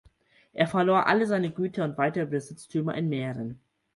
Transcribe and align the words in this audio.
Er 0.53 0.65
verlor 0.67 1.05
alle 1.05 1.27
seine 1.27 1.51
Güter 1.51 1.83
und 1.85 1.99
weiteren 1.99 2.31
Besitztümer 2.31 2.95
in 2.95 3.07
Mähren. 3.07 3.59